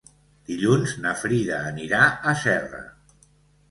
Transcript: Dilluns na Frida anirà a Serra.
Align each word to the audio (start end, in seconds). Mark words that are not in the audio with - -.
Dilluns 0.51 0.95
na 1.05 1.13
Frida 1.25 1.61
anirà 1.75 2.03
a 2.05 2.37
Serra. 2.49 2.85